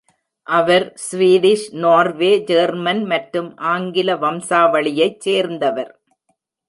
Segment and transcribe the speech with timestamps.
[0.47, 5.93] அவர் Swedish, Norway, German மற்றும் ஆங்கில வம்சாவளியைச் சேர்ந்தவர்.